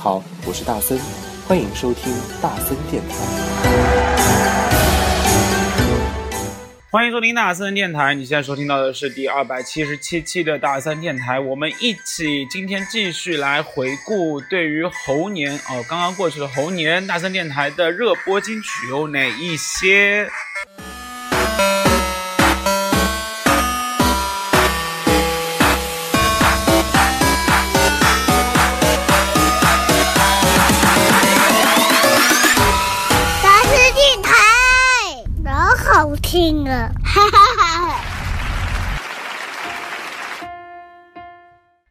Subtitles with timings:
[0.00, 0.96] 好，我是大森，
[1.48, 3.14] 欢迎收听大森电台。
[6.88, 20.30] 欢迎收听大森电台，你现在收听到的是第二百七十七期的大森电台，我们一起今天继续来回顾对于猴年哦，刚刚过去的猴年，大森电台的热播金曲有哪一些？
[37.04, 38.17] 哈，哈哈哈！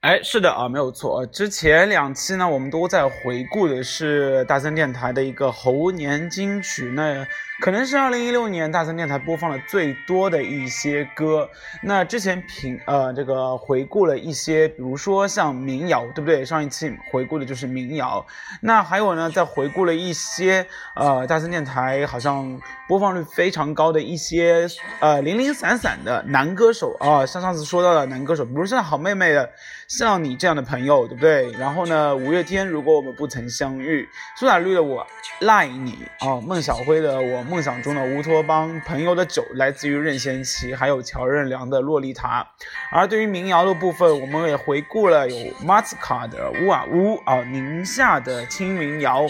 [0.02, 1.26] 哎，是的啊，没有错。
[1.26, 7.26] 之前两期呢，我们都在回顾的是大森电台的一个猴年金曲那。
[7.60, 11.50] 可能是二零一六年大森电台播放的最多的一些歌。
[11.82, 16.46] 那之前评呃这个回顾了一些，比如说像民谣，对不对？
[16.46, 18.24] 上一期回顾的就是民谣。
[18.62, 24.68] 那还有呢，在回顾了一些呃大森电台好像播放率非常高的一些
[25.00, 29.50] 呃零零散散的男歌手啊，像上次说到的男歌手，比如像好妹妹的
[29.88, 31.50] 像你这样的朋友，对不对？
[31.54, 34.08] 然后呢，五月天如果我们不曾相遇，
[34.38, 35.08] 苏打绿的我
[35.40, 37.42] 赖你啊，孟小辉的我。
[37.44, 42.46] 梦想中的乌托邦，朋友的酒来自于任贤齐，还有乔任梁的洛丽塔。
[42.92, 49.26] 而对于民谣的部分，我们也回顾了有马斯卡的乌啊乌啊，宁夏的轻民谣，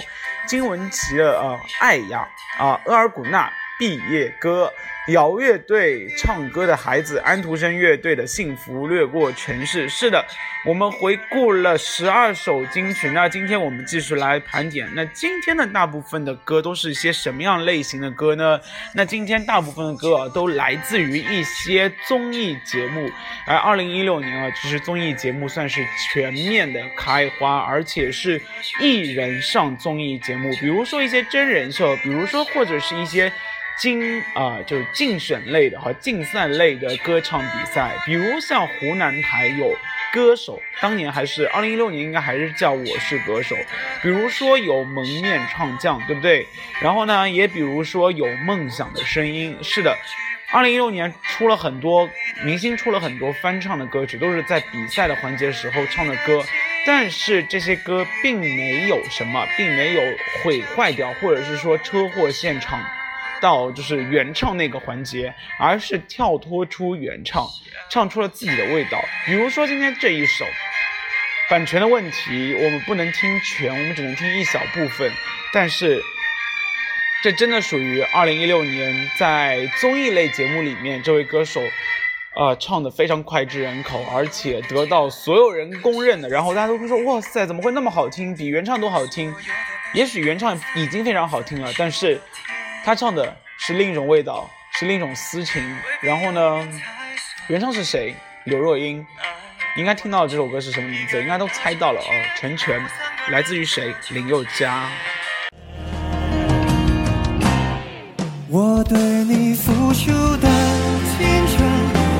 [0.47, 4.72] 金文岐的呃爱呀啊，额尔古纳毕业歌。
[5.08, 9.88] 摇乐队唱歌的孩子，安徒生乐队的幸福掠过全市。
[9.88, 10.22] 是的，
[10.66, 13.09] 我们回顾了十二首金曲。
[13.11, 14.86] 那今天我们继续来盘点。
[14.94, 18.59] 那今天的大部分的歌都是一些什么样类型的歌呢？
[18.94, 23.09] 那今天大部分的歌啊，都来自于一些综艺节目。
[23.46, 28.41] 而二零一六年啊，其实综艺节目算是全面的开花，而且是
[28.81, 33.31] 艺人上综艺节目，比如说一些真人秀，比如说或者是一些。
[33.77, 39.71] 竞啊，就是竞选类的和竞赛类的歌唱比赛，比如像湖南台有
[40.11, 43.55] 歌手，当年还是二零一六年，应该还是叫我是歌手。
[44.01, 46.47] 比如说有蒙面唱将，对不对？
[46.81, 49.55] 然后呢，也比如说有梦想的声音。
[49.61, 49.95] 是的，
[50.51, 52.09] 二零一六年出了很多
[52.44, 56.44] 明星，出了很多翻唱的歌曲，都是在比赛的环节时候唱的歌。
[56.85, 60.01] 但是这些歌并没有什么，并没有
[60.41, 62.81] 毁坏掉，或者是说车祸现场。
[63.42, 67.48] 到就是原唱那个环节，而是跳脱出原唱，
[67.90, 69.03] 唱出了自己的味道。
[69.25, 70.46] 比如说今天这一首，
[71.50, 75.12] 版权的问题，我们不能听全，我们只能听一小部分。
[75.53, 76.02] 但是，
[77.24, 81.62] 这真的属于二零一六年在综艺类节目里面，这位歌手，
[82.36, 86.28] 呃，唱的非常脍炙人口，而且得到所有人公认的。
[86.28, 89.34] 然后大家都会说，哇塞，怎么会那么好听，比原唱都好听？
[89.94, 92.19] 也许原唱已经非常好听了，但是。
[92.83, 95.61] 他唱的是另一种味道，是另一种私情。
[96.01, 96.67] 然后呢，
[97.47, 98.15] 原唱是谁？
[98.45, 99.05] 刘若英。
[99.75, 101.21] 应该听到这首歌是什么名字？
[101.21, 102.09] 应该都猜到了哦。
[102.35, 102.81] 成全，
[103.29, 103.93] 来自于谁？
[104.09, 104.89] 林宥嘉。
[108.49, 110.47] 我对你付出的
[111.11, 111.57] 青春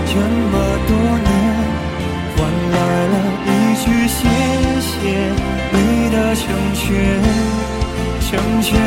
[0.06, 0.53] 这么
[0.85, 0.91] 多
[1.24, 1.31] 年，
[2.35, 2.38] 换
[2.74, 3.16] 来了
[3.47, 4.28] 一句谢
[4.81, 4.94] 谢
[5.72, 6.45] 你的成
[6.75, 6.85] 全，
[8.22, 8.78] 成全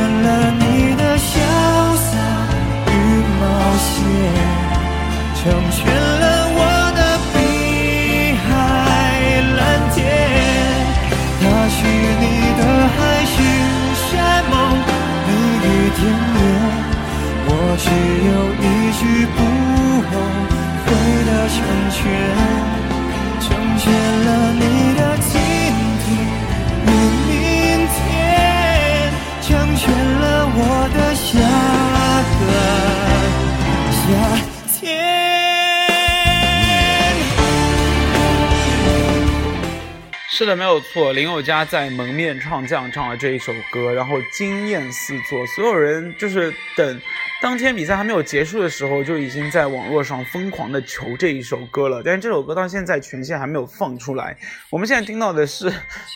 [40.40, 41.12] 是的，没有错。
[41.12, 46.98] 林宥嘉在《蒙面唱将》唱了这一首歌，然后惊艳四座，所有人就是等
[47.42, 52.02] 当天比赛还没有结束的时候，就已经在网络上疯狂的求这一首歌了。
[52.02, 54.34] 但是这首歌到现在权限还没有放出来。
[54.70, 55.70] 我们现在听到的是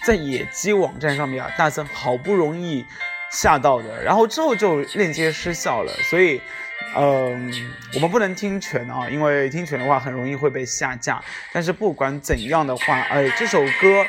[0.07, 2.83] 在野鸡网站上面啊，大森好不容易
[3.31, 6.41] 下到的，然后之后就链接失效了，所以。
[6.97, 7.53] 嗯，
[7.95, 11.21] 我们不能听全啊，因为听全的话很容易会被下架。
[11.53, 14.07] 但是不管怎样的话，哎，这首歌，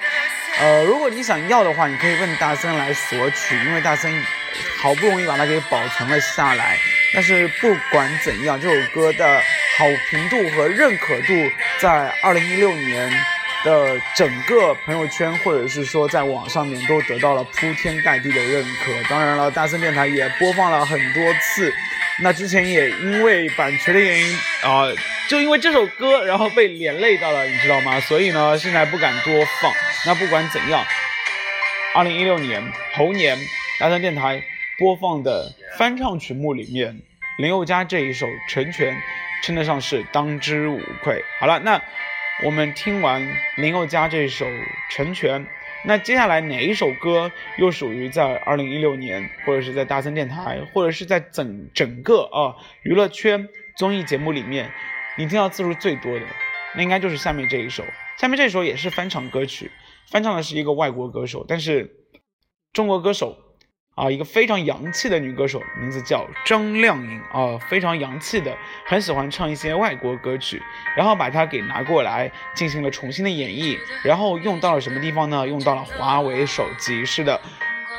[0.60, 4.24] 呃，如果你想要的话，你可以问大森来索取，因为大森
[4.78, 6.78] 好不容易把它给保存了下来。
[7.14, 9.42] 但是不管怎样，这首歌的
[9.78, 11.34] 好评度和认可度
[11.80, 13.12] 在二零一六年
[13.64, 18.92] 的整个朋友圈或者是说在网上面都得到了铺天盖地的认可。
[19.10, 21.74] 当然了，大森电台也播放了很多次。
[22.22, 24.88] 那之前也因为版权的原因啊，
[25.28, 28.00] 就因为这首歌，然后被连累到了，你知道吗？
[28.00, 29.72] 所以呢，现在不敢多放。
[30.06, 30.86] 那不管怎样，
[31.94, 32.64] 二零一六年
[32.94, 33.38] 猴年
[33.80, 34.42] 大森电台
[34.78, 37.02] 播放的翻唱曲目里面，
[37.38, 38.96] 林宥嘉这一首《成全》
[39.44, 41.22] 称得上是当之无愧。
[41.40, 41.82] 好了，那
[42.44, 43.28] 我们听完
[43.58, 44.46] 林宥嘉这首
[44.90, 45.42] 《成全》。
[45.88, 53.48] 那接下来哪一首歌又属于在二零一六年，或者是在大森电台，或者是在整整个啊娱乐圈
[53.78, 54.72] 综艺节目里面，
[55.18, 56.26] 你听到次数最多的，
[56.76, 57.84] 那应该就是下面这一首。
[58.18, 59.72] 下面这首也是翻唱歌曲，
[60.10, 61.96] 翻唱的是一个外国歌手，但是
[62.74, 63.45] 中国歌手。
[63.96, 68.54] 啊，一个非常洋气的女歌手，名字叫张靓颖啊，非常洋气的，
[68.86, 70.62] 很喜欢唱一些外国歌曲，
[70.98, 75.48] 然后把它给拿过来进行了重新的演绎，然后用到了什么地方呢？
[75.48, 77.40] 用到了华为手机，是的，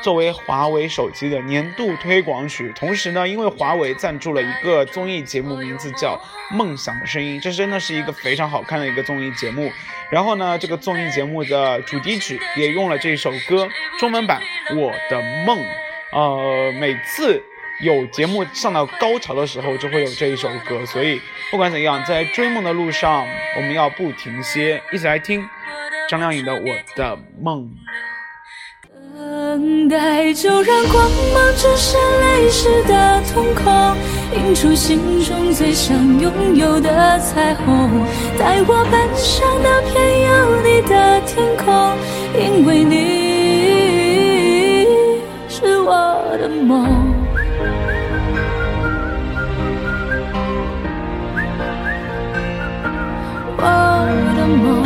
[0.03, 2.71] 作为华为手机的年度推广曲。
[2.75, 6.15] 同时呢，因为华为赞助了一个综艺节目，名字叫
[6.55, 9.71] 《梦想的声音》，这真的是一个非常好看的一个综艺节目。
[10.11, 13.67] 然后呢，这个综艺节目的主题曲也用了这首歌，
[13.97, 14.39] 中文版
[14.79, 15.57] 《我的梦》。
[16.17, 17.39] 呃，每次
[17.83, 20.83] 有节目上到高潮的时候，就会有这一首歌。
[20.83, 21.21] 所以
[21.51, 23.23] 不管怎样，在追梦的路上，
[23.55, 24.81] 我们要不停歇。
[24.91, 25.47] 一起来听
[26.09, 27.61] 张靓颖的《我的梦》。
[29.15, 33.95] 等待，就让光芒折射泪湿的瞳孔，
[34.35, 38.03] 映出心中最想拥有的彩虹。
[38.39, 41.95] 带我奔向那片有你的天空，
[42.33, 43.26] 因为你。
[45.89, 46.83] 我的梦，
[53.55, 53.63] 我
[54.35, 54.83] 的梦，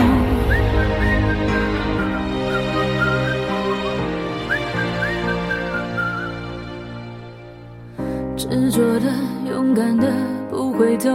[8.37, 9.07] 执着的、
[9.49, 10.07] 勇敢的，
[10.51, 11.09] 不回头，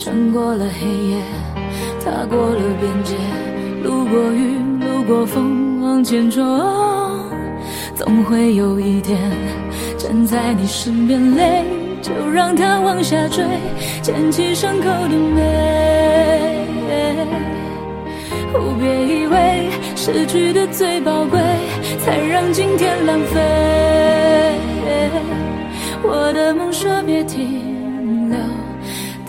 [0.00, 1.22] 穿过了黑夜，
[2.04, 3.14] 踏过了边界，
[3.84, 6.93] 路过雨，路过风，往前冲。
[7.94, 9.18] 总会有一天
[9.96, 11.64] 站在你身边，泪
[12.02, 13.44] 就让它往下坠，
[14.02, 16.64] 捡起伤口的美。
[18.80, 21.40] 别以为失去的最宝贵，
[22.04, 23.40] 才让今天浪费。
[26.02, 28.36] 我的梦说别停留，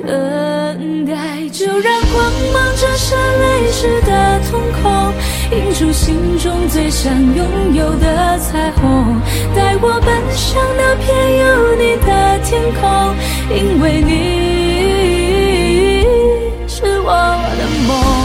[0.06, 1.14] 等待
[1.54, 5.14] 就让光芒折射泪湿的瞳孔。
[5.52, 9.22] 映出心中最想拥有的彩虹，
[9.56, 13.16] 带我奔向那片有你的天空，
[13.56, 14.12] 因为你
[16.68, 17.10] 是我
[17.58, 18.25] 的梦。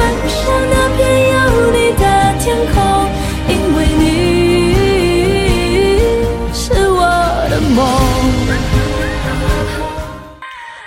[0.41, 1.37] 奔向那片有
[1.71, 2.03] 你的
[2.39, 2.75] 天空，
[3.47, 4.01] 因为你
[6.53, 6.99] 是我
[7.49, 7.77] 的梦。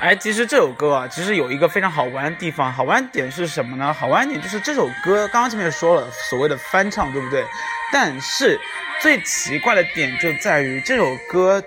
[0.01, 3.95] 哎，其实这首歌啊，其实有一个非常好玩的地方，好玩点是什么呢？
[3.95, 7.45] 好玩点就是这首歌，刚刚前面说了所谓的翻唱，对不对？
[7.93, 8.61] 但是
[9.01, 11.63] 最奇怪的点就在于这首歌。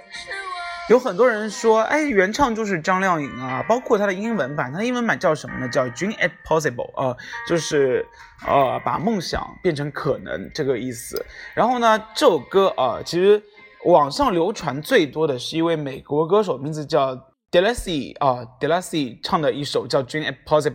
[0.90, 5.68] 有很多人说，哎，原唱就是张靓颖啊，包括她的英文版，她的英文版叫什么呢？
[5.68, 7.16] 叫 Dream It Possible 啊，
[7.48, 8.06] 就是
[8.48, 11.26] 呃把梦想变成可能这个意思。
[11.54, 13.44] 然后呢，这首歌啊，其实
[13.86, 17.18] 网上流传最多的是一位美国歌手，名字叫。
[17.50, 20.74] D e l a c y 啊 d e l a c y 唱的一首叫《Dream Impossible》，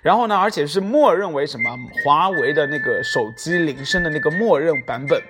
[0.00, 5.20] 然后呢，而且是默认为什么华为的那个手机铃声的那个默认版本。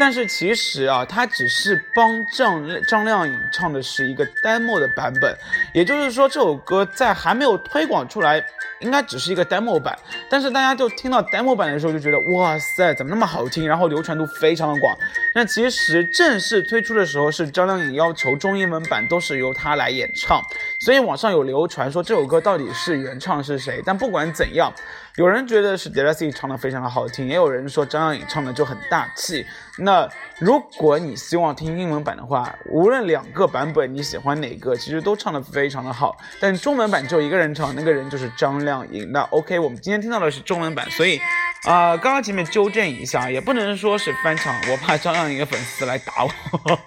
[0.00, 5.32] 但是其实啊，它只是帮张张靓颖唱的是一个 demo 的版本，
[5.72, 8.44] 也就是说这首歌在还没有推广出来。
[8.80, 9.96] 应该只是一个 demo 版，
[10.28, 13.64] 但是大家就听到 demo 版的时候就觉得哇塞，怎么那么好听？
[13.68, 14.98] 然后流传度非常的广。
[15.36, 20.31] 那其实正式推出的时候是张靓颖要求中英文版都是由她来演唱。
[20.78, 23.82] 所以网上有流传说这首歌到底是原唱是谁。
[23.84, 24.72] 但不管怎样，
[25.16, 29.44] 有人觉得是 d e l a c 唱的非常的好听，也有人说张靓颖唱的就很大气。
[29.78, 30.08] 那
[30.38, 36.16] 如果你希望听英文版的话，无论两个版本你喜欢哪个，其实都唱的非常的好。
[36.40, 39.10] 但中文版只有一个人唱，那个人就是张靓颖。
[39.10, 41.18] 那 OK，我们今天听到的是中文版，所以
[41.64, 46.28] 啊，刚刚前面纠正一下，也不能说是翻唱，我怕张靓颖的粉丝来打我。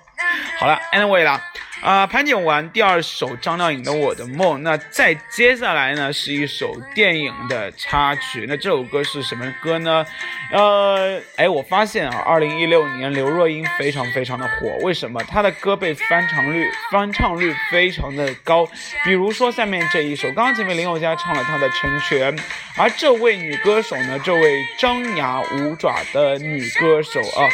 [0.60, 1.42] 好了，Anyway 啦。
[1.86, 8.48] 啊，盘点完第二首张靓颖的《我的梦》，那再接下来呢是一首电影的插曲。
[8.50, 10.04] 那这首歌是什么歌呢？
[10.52, 15.24] 呃，哎，我发现啊，二零一六年刘若英非常非常的火，为什么？
[15.26, 18.68] 她的歌被翻唱率翻唱率非常的高。
[19.04, 22.36] 比如说下面这一首，刚刚前面林宥嘉唱了她的《成全》，
[22.78, 27.46] 而这位女歌手呢，这位张牙舞爪的女歌手啊，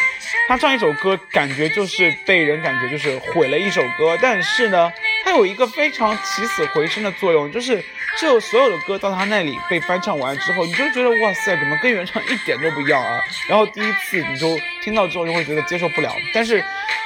[0.47, 4.17] 她唱一首歌，感觉就是被人感觉就是毁了一首歌。
[4.21, 4.91] 但是呢，
[5.23, 7.83] 它有一个非常起死回生的作用，就是
[8.19, 13.19] 就所有的歌到他那里被翻唱完之后，你就觉得哇塞，怎么跟原唱一点都不一样啊？
[13.47, 16.63] 然后第一次你就听到之后就会觉得接受不了，但是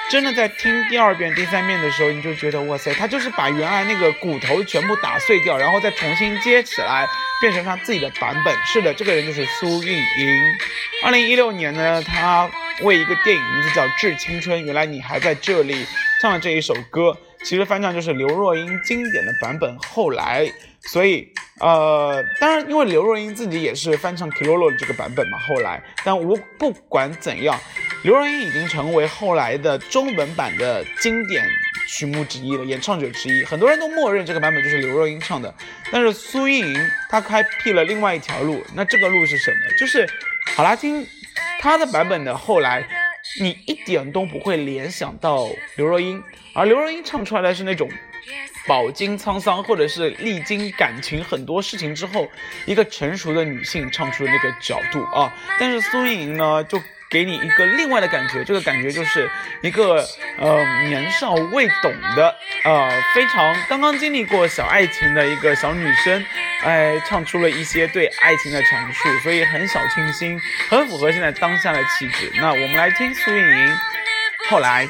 [0.09, 7.07] 真的在听第二遍、第三遍的时候，你就觉得哇塞，他就是把原来那个骨头全部打碎掉，然后再重新接起来，
[7.39, 8.55] 变成他自己的版本。
[8.65, 10.55] 是的，这个人就是苏运莹。
[11.03, 12.49] 二零一六年呢，他
[12.81, 15.85] 为一个电影名字叫《致青春》，原来你还在这里。
[16.21, 19.77] 唱了这一首歌，其实翻唱就是刘若英经典的版本。
[19.77, 25.37] 后来，所以呃，当然，因为刘若英自己也是翻唱 Kilolo 的这个版本嘛。
[25.37, 27.55] 后来，但无不管怎样，
[28.03, 31.47] 刘若英已经成为后来的中文版的经典
[31.87, 33.43] 曲目之一了，演唱者之一。
[33.45, 35.53] 很多人都默认这个版本就是刘若英唱的。
[35.91, 39.57] 但是苏运莹她开辟了另外一条路，那这个路是什么？
[39.77, 40.09] 就是
[40.55, 41.07] 好啦，听
[41.59, 42.83] 她的版本的后来。
[43.41, 46.23] 你一点都不会联想到刘若英，
[46.53, 47.89] 而刘若英唱出来的是那种
[48.67, 52.27] 饱经沧桑，或者是历经感情很多事情之后，
[52.65, 55.33] 一个成熟的女性唱出的那个角度啊。
[55.59, 56.81] 但是苏运莹呢，就。
[57.09, 59.29] 给你一个另外的感觉，这个感觉就是
[59.61, 60.05] 一个
[60.37, 66.25] 呃年少未懂的呃非常刚刚经历过小爱情的一个小女生，
[66.63, 72.31] 哎，唱出了一些对爱情的阐述，所以很小清新，很符合现在当下的气质。
[72.35, 73.77] 那我们来听苏运莹，
[74.49, 74.87] 后来。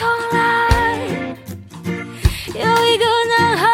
[0.00, 0.96] 重来。
[2.54, 3.66] 有一个男孩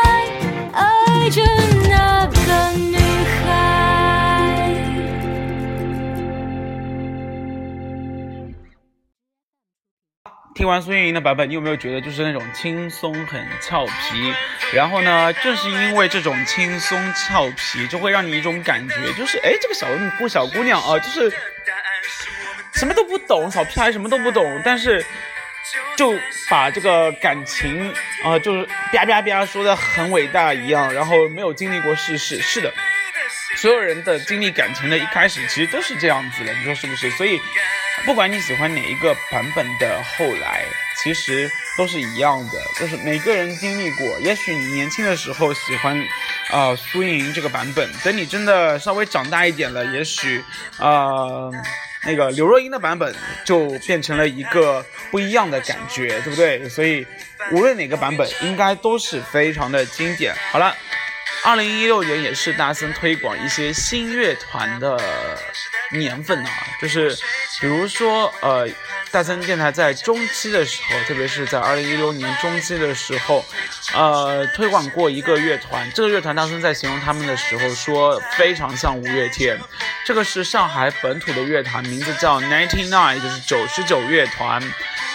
[0.72, 1.40] 爱着
[1.88, 2.96] 那个女
[3.44, 4.74] 孩
[10.56, 14.34] 听完苏运莹的版本，你有没有觉得就是那种轻松很俏皮？
[14.74, 19.86] 然后呢，正是因为这种轻松俏皮，就会让你一种感觉，就是哎，这个小
[20.18, 21.32] 姑小姑娘啊，就是
[22.72, 25.06] 什么都不懂，小屁孩什么都不懂，但是
[25.96, 26.14] 就
[26.50, 27.92] 把这个感情
[28.22, 32.72] 啊，就是吧吧吧说的很伟大一样，然后没有经历过世事，是的。
[33.56, 37.10] 所有人的经历感情的一开始，其实都是这样子的，你说是不是？
[37.12, 37.40] 所以，
[38.04, 40.62] 不管你喜欢哪一个版本的后来，
[41.02, 44.06] 其实都是一样的，就是每个人经历过。
[44.20, 45.96] 也许你年轻的时候喜欢，
[46.50, 50.42] 啊苏运莹这个版本，等你真的稍微长大一点了，也许，
[50.78, 51.50] 啊
[52.04, 56.68] 那个刘若英的版本就变成了一个不一样的感觉，对不对？
[56.68, 57.06] 所以，
[57.52, 60.34] 无论哪个版本，应该都是非常的经典。
[60.50, 60.74] 好了。
[61.44, 65.00] 二零一六年也是大森推广一些新乐团的
[65.92, 66.50] 年份啊，
[66.82, 67.14] 就是
[67.60, 68.68] 比如说，呃，
[69.12, 73.44] 大森电台在中期的时候，特别是在二零一六年中期的时候，
[73.94, 75.90] 呃，推广过一个乐团。
[75.92, 79.58] 这个乐团大森在形容他们的时候说，非常像五月天。
[80.04, 84.62] 这个是上海本土的乐团，名字叫 Ninety Nine，就是九十九乐团。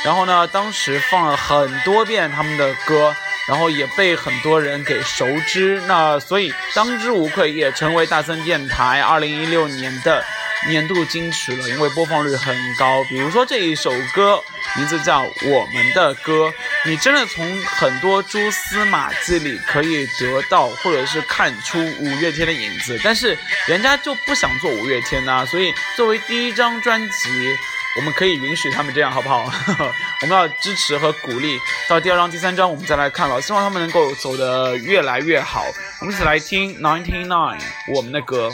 [0.03, 3.15] 然后呢，当时放了很多遍他们的歌。
[3.51, 5.81] 然后也被很多人给熟知。
[5.81, 10.23] 那所以当之无愧也成为大森电台二零一六年的。
[10.69, 13.03] 年度金曲了，因为播放率很高。
[13.09, 14.39] 比如说这一首歌，
[14.77, 16.47] 名字叫《我们的歌》，
[16.85, 22.99] 你真的从很多蛛丝马迹里可以得到，或者是看出五月天的影子。
[23.03, 23.37] 但是
[23.67, 27.57] 人家就不想做五月天呐，所以作为第一张专辑，
[27.97, 29.51] 我们可以允许他们这样，好不好？
[30.21, 31.59] 我们要支持和鼓励。
[31.89, 35.65] 到第二张、第三张，我们再来看了，希望他们能够走得越来越好。
[35.99, 37.59] 我们一起来听 Ninety Nine
[37.93, 38.51] 我们的歌。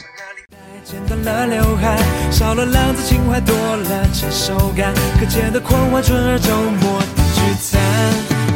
[0.90, 1.98] 剪短了刘海，
[2.32, 4.94] 少了浪子情怀，多了成熟感。
[5.20, 6.48] 可见的狂欢，春儿周
[6.80, 7.82] 末的聚餐。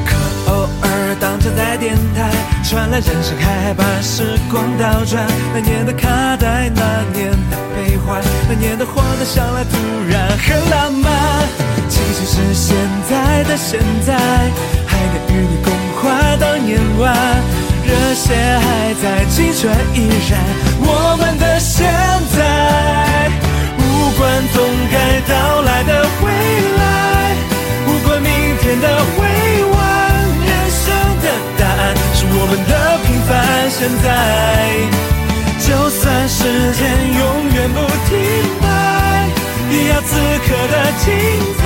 [0.07, 0.15] 可
[0.49, 2.31] 偶尔当着在电台
[2.63, 5.27] 传来人生海把时光倒转。
[5.53, 6.07] 那年的卡
[6.37, 9.75] 带，那年的悲欢，那年的花灯想来突
[10.07, 11.11] 然很浪漫。
[11.89, 12.77] 庆幸是现
[13.09, 14.15] 在的现在，
[14.87, 17.11] 还能与你共话当年晚。
[17.91, 20.39] 热血还在，青春依然，
[20.79, 21.91] 我们的现
[22.31, 23.29] 在，
[23.77, 23.83] 无
[24.17, 24.95] 关总该
[25.27, 25.91] 到来的
[26.23, 26.31] 未
[26.79, 27.35] 来，
[27.87, 28.31] 无关明
[28.61, 28.87] 天的
[29.19, 29.21] 未
[29.75, 29.77] 完，
[30.39, 30.87] 人生
[31.19, 31.27] 的
[31.59, 31.81] 答案
[32.15, 32.71] 是我们的
[33.03, 33.29] 平凡
[33.69, 34.07] 现在。
[35.59, 36.39] 就算时
[36.71, 36.79] 间
[37.19, 37.21] 永
[37.51, 38.09] 远不停
[38.61, 38.65] 摆，
[39.69, 40.09] 也要此
[40.47, 41.11] 刻的精
[41.59, 41.61] 彩，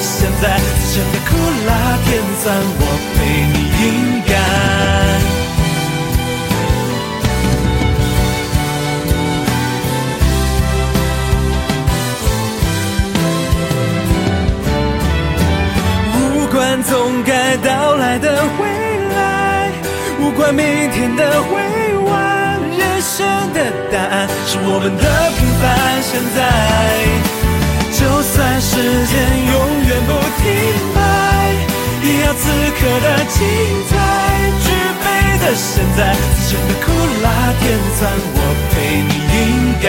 [0.00, 1.30] 现在，此生的苦
[1.66, 1.70] 辣
[2.04, 2.06] 甜
[2.40, 2.46] 酸，
[2.78, 2.82] 我
[3.14, 3.18] 陪
[3.52, 3.82] 你饮
[4.26, 4.30] 干。
[16.14, 16.16] 无
[16.52, 18.62] 关总该到来的未
[19.14, 19.72] 来，
[20.20, 23.56] 无关明天的未完，人生的
[23.92, 25.02] 答案是我们的
[25.38, 25.66] 平凡
[26.02, 26.38] 现在。
[27.98, 28.70] 就算时
[29.06, 29.12] 间
[29.52, 29.54] 永
[29.88, 30.46] 远不停
[30.94, 30.96] 摆。
[32.00, 32.42] 也要此
[32.78, 33.36] 刻的精
[33.90, 33.92] 彩，
[34.62, 34.66] 举
[35.02, 35.04] 杯
[35.40, 36.86] 的现在，此生的苦
[37.22, 37.26] 辣
[37.58, 37.62] 甜
[37.98, 38.00] 酸，
[38.34, 38.38] 我
[38.70, 39.36] 陪你饮
[39.82, 39.86] 干。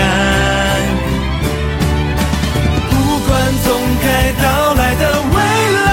[2.90, 2.92] 不
[3.28, 3.30] 管
[3.64, 3.68] 总
[4.02, 4.06] 该
[4.42, 4.44] 到
[4.74, 5.38] 来的未
[5.86, 5.88] 来，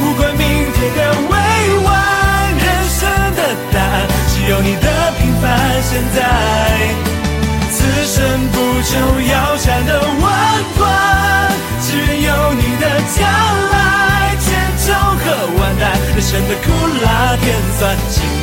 [0.00, 1.32] 不管明天的未
[1.84, 1.90] 完，
[2.56, 2.98] 人生
[3.36, 3.38] 的
[3.70, 4.86] 答案只有你的
[5.18, 5.44] 平凡
[5.82, 6.18] 现在。
[17.82, 18.41] 算尽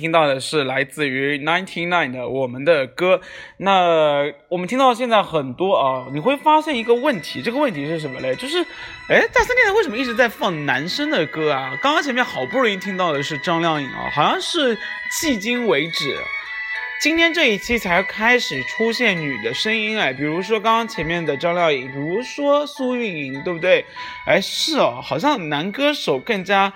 [0.00, 3.20] 听到的是来自于 Ninety Nine 的我们的歌，
[3.58, 8.34] 那我们听到现在很多啊，你会发现一个问题，这个问题是什么嘞？
[8.34, 8.62] 就是，
[9.10, 11.78] 哎，大森电台为什么一直在放男生的歌啊？
[11.82, 14.74] 刚刚前面好不容易听到的是张靓颖啊，好像是
[15.12, 16.16] 迄今为止，
[17.02, 23.84] 今天这一期才开始出现女的声音哎，比如说刚刚前面的张靓颖，比如说苏运莹，对不对？
[24.26, 26.72] 哎，是哦，好像男歌手更加。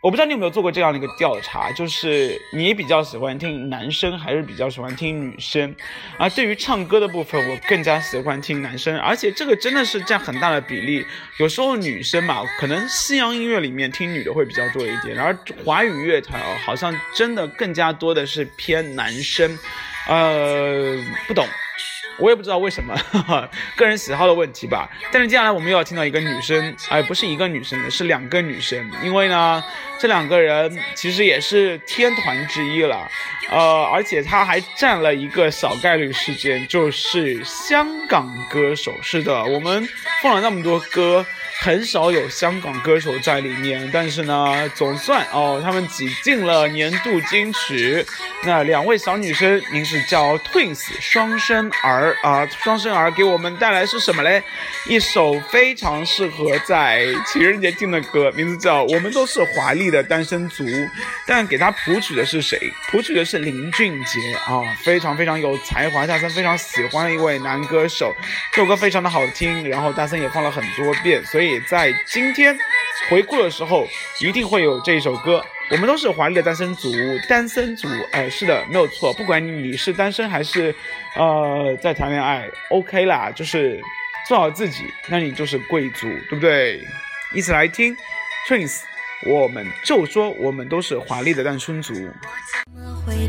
[0.00, 5.74] 我不知道你有没有做过这样的一个调查，就是你比较喜欢听男生还是比较喜欢听女生？
[6.16, 11.04] 而对于唱歌的部分，我更加喜欢听男生，而且这个真的是占很大的比例。
[11.40, 19.58] 有时候女生嘛，可能西洋音乐里面听女的会比较多一点，而华语乐坛哦，好像真的更加多的是偏男生。
[20.08, 21.44] 呃，不懂。
[22.18, 22.94] 我也不知道为什么，
[23.76, 24.90] 个人喜好的问题吧。
[25.12, 28.90] 但是接下来我们又要听到一个女生，哎，不是一个女生的，是两个女生。
[29.02, 29.62] 因为呢，
[29.98, 33.08] 这两个人其实也是天团之一了，
[33.50, 38.92] 呃，而且他还占了一个小概率事件，就是香港歌手。
[39.02, 39.88] 是的，我们
[40.22, 41.24] 放了那么多歌。
[41.60, 48.04] 很少有香港歌手在里面，但是呢，总算哦，他们挤进了年度金曲。
[48.44, 54.40] 那两位小女生名字叫 Twins 双生儿啊，双生儿给我们带来是什么嘞？
[54.86, 60.64] 一首非常适合在情人节听的歌，名字叫《我们都是华丽的单身族》。
[61.26, 62.72] 但给他谱曲的是谁？
[62.88, 68.14] 谱曲的是林俊杰啊，非常非常有才华，大森非常喜欢的一位男歌手。
[68.52, 72.56] 这首歌非常的好听，然后大森也放了很多遍，所以也在今天
[73.08, 73.86] 回顾的时候
[74.20, 75.44] 一定会有这一首歌。
[75.70, 76.90] 我们都是华丽的单身族，
[77.28, 79.12] 单身族，哎，是的，没有错。
[79.12, 80.74] 不管你是单身还是，
[81.14, 83.78] 呃，在谈恋爱，OK 啦，就是
[84.26, 86.80] 做好自己，那你就是贵族，对不对？
[87.34, 87.94] 一起来听
[88.48, 88.80] ，Twins，
[89.26, 91.92] 我们就说我们都是华丽的单身族。
[91.92, 93.28] 我怎么会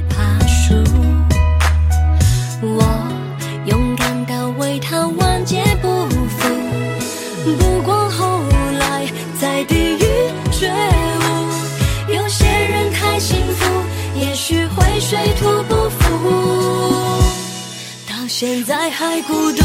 [18.29, 19.63] 现在还孤独，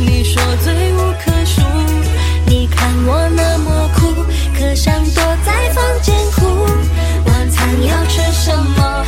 [0.00, 1.62] 你说罪无可恕。
[2.44, 4.24] 你看我那么苦，
[4.58, 6.66] 可想躲在房间哭。
[7.26, 9.06] 晚餐要吃什么？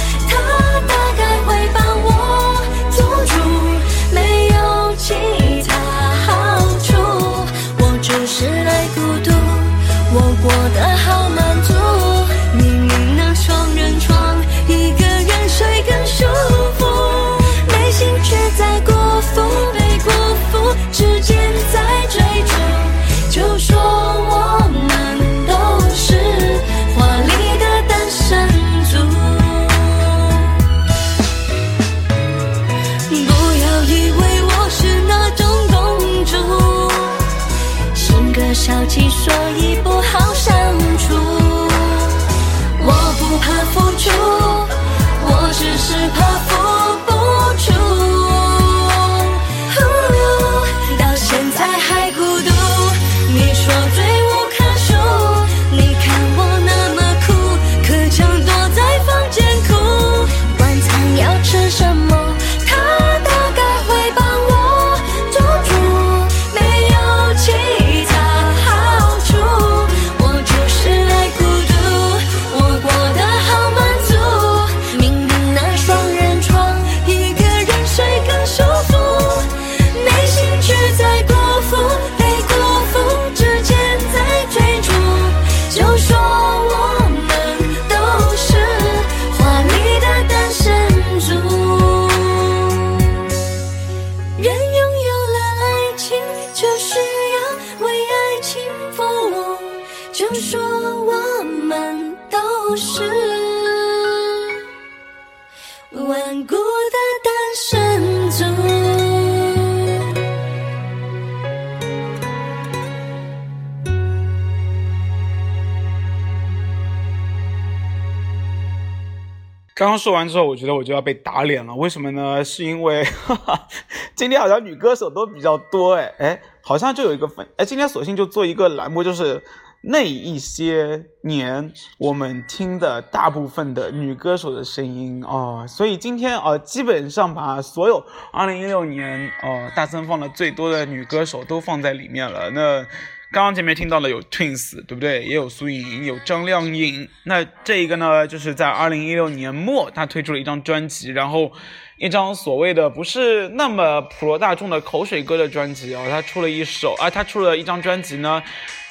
[119.99, 121.75] 说完之后，我觉得我就要被打脸了。
[121.75, 122.43] 为什么呢？
[122.45, 123.69] 是因为哈哈，
[124.15, 129.43] 今天好像女歌手都比较多，哎哎，好像就有一个分，哎，今天索性就做一个栏目，就是
[129.83, 135.65] 那一些年我们听的大部分的女歌手的声音哦。
[135.69, 142.51] 所以今天啊、基本上把所有2016年呃大森放的最多的女歌手都放在里面了。
[142.51, 142.85] 那
[143.31, 145.23] 刚刚前面听到了有 Twins，对不对？
[145.25, 147.09] 也有苏颖颖，有张靓颖。
[147.25, 151.53] 那这一个呢，就是在二零一六年末，她推出了一张专辑，然后
[151.99, 158.43] 一张所谓的不是那么普罗大众的口水歌的专辑哦，她出了一首啊，她出了一张专辑呢，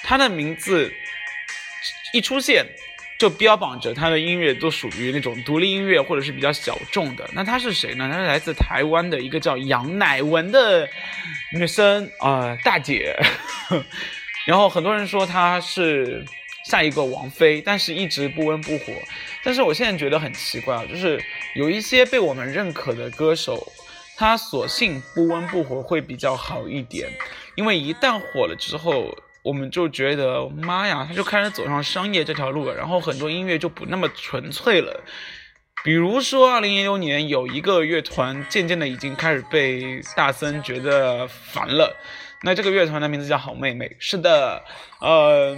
[0.04, 0.94] 她的名字
[2.14, 2.66] 一出现。
[3.20, 7.28] 就标榜着她的音乐都属于那种独立音乐或者是比较小众的。
[7.34, 8.08] 那她是谁呢？
[8.08, 10.88] 她是来自台湾的一个叫杨乃文的
[11.52, 13.20] 女生啊、大姐。
[14.48, 16.26] 然后很多人说她是
[16.64, 18.94] 下一个王菲，但是一直不温不火。
[19.44, 21.22] 但是我现在觉得很奇怪啊，就是
[21.56, 23.72] 有一些被我们认可的歌手，
[24.16, 27.10] 他索性不温不火会比较好一点，
[27.56, 35.04] 因为一旦火了之后，我们就觉得妈呀，他就开始走上商业这条路了，然后很多音乐就不那么纯粹了。
[35.84, 41.96] 比如说，二零一六年有一个乐团，渐渐的已经开始被大森觉得烦了。
[42.44, 43.96] 那这个乐团的名字叫好妹妹。
[44.00, 44.64] 是的，
[45.00, 45.58] 呃，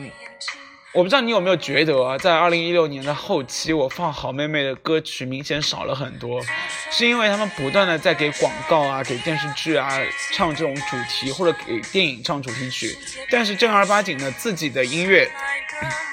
[0.94, 6.42] 我不知道你有没有觉得啊，在二零一六年的后期，我放好妹妹的歌曲明显少了很多，
[6.90, 9.90] 是因为他们不断的在给广告啊、给电视剧啊
[10.34, 12.98] 唱这种主题，或者给电影唱主题曲，
[13.30, 15.30] 但是正儿八经的自己的音乐，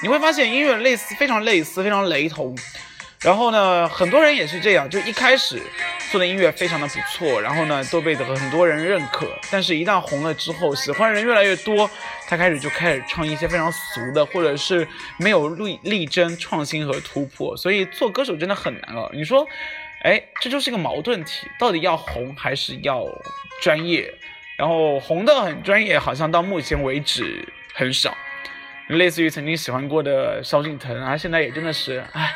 [0.03, 2.55] 你会发现音乐类似，非常类似，非常雷同。
[3.21, 5.59] 然后呢，很多人也是这样，就一开始
[6.11, 11.89] 做的音乐非常的不错，然后呢都被很多人认可，但是一旦红了之后，喜欢人越来越多，
[12.27, 19.09] 他开始就开始唱一些非常俗的，或者是没有力力争创新和突破，所以做歌手真的很难了。
[19.11, 19.47] 你说，
[20.03, 23.03] 哎，这就是一个矛盾体，到底要红还是要
[23.61, 24.13] 专业？
[24.57, 28.15] 然后红的很专业，好像到目前为止很少，
[28.89, 32.31] 类似于曾经喜欢过的萧敬腾啊，现在也真的是，哎。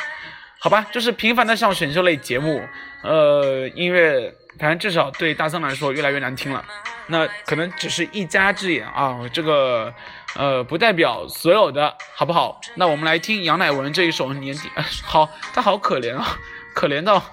[0.63, 2.62] 好吧，就是频繁的上选秀类节目，
[3.02, 6.63] 呃，音乐，反正至少对大森来说越来越难听了。
[7.08, 9.91] 那可能只是一家之言啊，这个，
[10.36, 12.62] 呃，不代表所有的，好不好？
[12.76, 14.69] 那我们来听杨乃文这一首年底，
[15.04, 16.38] 好，他好可怜啊，
[16.76, 17.24] 可怜到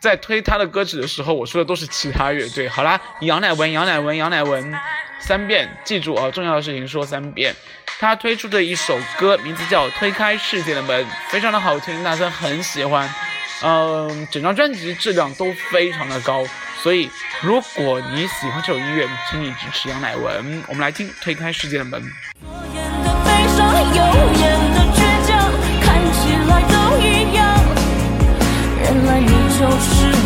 [0.00, 2.68] 在推他的歌曲的时候，我说的都是其他乐队。
[2.68, 4.72] 好啦，杨乃文，杨乃文，杨乃文，
[5.18, 7.54] 三遍，记住啊，重要的事情说三遍。
[7.98, 13.12] 他推出的一首歌，名字叫《推开世界的门》，非常的好听，大森很喜欢。
[13.64, 16.46] 嗯，整张专辑质量都非常的高，
[16.80, 17.10] 所以
[17.42, 20.62] 如果你喜欢这首音乐，请你支持杨乃文。
[20.68, 22.00] 我们来听《推开世界的门》。
[29.58, 30.17] 就是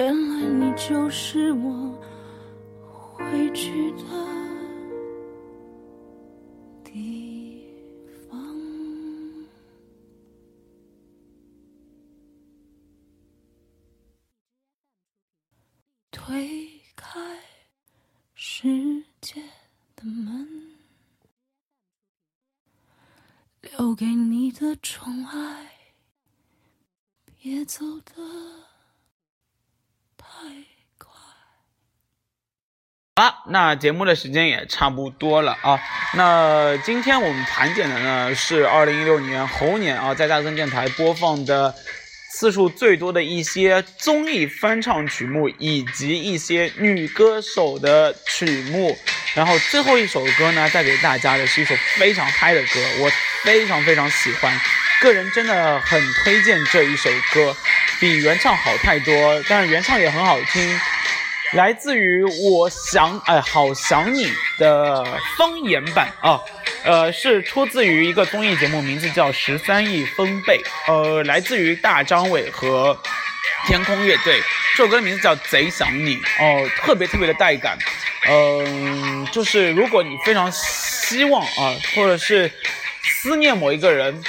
[0.00, 1.94] 原来你就是我
[3.12, 4.29] 回去的
[33.50, 35.80] 那节目的时间也差不多了啊。
[36.14, 41.74] 那今天我们盘点的呢是二零一六年猴年啊，在大森电台播放的。
[42.32, 48.96] 次数最多的一些综艺翻唱曲目，以及一些女歌手的曲目，
[49.34, 53.10] 然后最后一首歌呢，带给大家的是一首非常嗨的歌，我
[53.42, 54.58] 非常非常喜欢，
[55.02, 57.54] 个人真的很推荐这一首歌，
[57.98, 60.80] 比原唱好太多，但是原唱也很好听，
[61.52, 65.04] 来自于我想哎好想你的
[65.36, 66.40] 方言版啊。
[66.82, 70.58] 呃，是出自于一个综艺节目，名字叫《十三亿分贝》，
[70.92, 72.98] 呃，来自于大张伟和
[73.66, 74.40] 天空乐队。
[74.76, 77.76] 这首歌的名字叫《贼想你》，哦，特别特别的带感。
[78.28, 82.50] 嗯，就是如果你非常希望啊，或者是
[83.02, 84.22] 思念某一个人。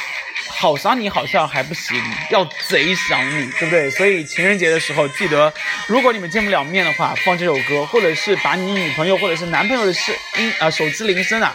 [0.61, 3.89] 好想你好像还不行，要贼想你，对不对？
[3.89, 5.51] 所以情人节的时候记得，
[5.87, 11.51] 如果你们见不了面的话，放这首歌，或者是把你女朋友或者是男朋友的声音啊，手机铃声啊，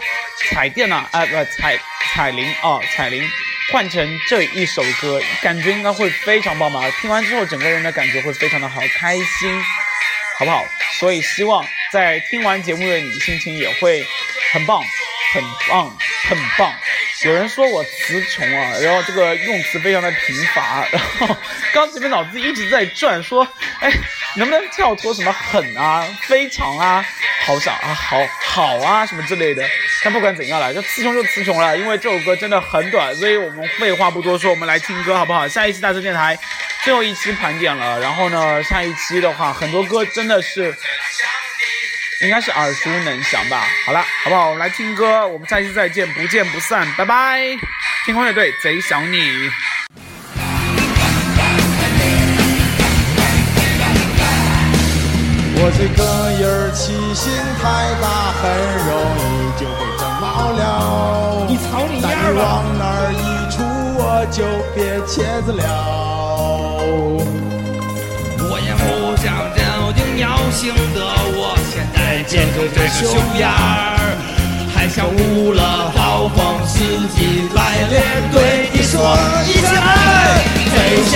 [0.51, 1.79] 彩电啊，啊不彩
[2.13, 3.31] 彩铃啊彩铃，
[3.71, 6.91] 换成这一首歌，感觉应该会非常棒吧？
[7.01, 9.63] 听完之后，整个人的感觉会非常的好，开心，
[10.37, 10.65] 好不好？
[10.99, 14.05] 所以希望在听完节目的你心情也会
[14.53, 14.83] 很棒，
[15.33, 15.97] 很棒，
[16.29, 16.75] 很棒。
[17.25, 21.37] 有人说我词穷啊，然后这个用词非常的贫乏，然后
[21.73, 23.47] 刚前面脑子一直在转，说，
[23.81, 23.91] 哎，
[24.37, 27.05] 能不能跳脱什么狠啊、非常啊、
[27.47, 29.67] 好想啊、好好啊什么之类的，
[30.05, 35.49] 但不管怎样了，就词穷就词穷了，因为这首歌真的很短，所以我们废话不多说，我们来听歌好不好？
[35.49, 36.39] 下一期大森电台
[36.85, 40.77] 最后一期盘点了，然后呢，下一期的话，很多歌真的是
[42.27, 43.65] 应该是耳熟能详吧。
[43.87, 44.47] 好了，好不好？
[44.49, 47.57] 我们来听歌，我们下期再见，不见不散，拜拜！
[48.05, 49.49] 天空乐队，贼想你。
[55.59, 56.03] 我这个
[56.37, 57.65] 人气性太
[58.03, 58.43] 大，很
[58.87, 58.91] 容
[59.23, 59.25] 易
[59.59, 61.47] 就被整毛了。
[61.49, 62.33] 你操你但丫的！
[62.33, 62.45] 你往
[62.77, 63.17] 那儿一
[63.55, 63.55] 杵，
[63.99, 64.43] 我就
[64.75, 65.63] 别茄子了。
[68.49, 69.61] 我也不想交
[69.93, 70.99] 定要行的，
[71.35, 74.19] 我现在见着这个熊样儿，
[74.75, 76.81] 还想捂了暴风四
[77.15, 79.71] 季来连对你说一声，
[80.73, 80.75] 最
[81.07, 81.15] 想